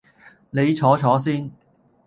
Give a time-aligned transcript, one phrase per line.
[0.49, 1.51] 你坐坐先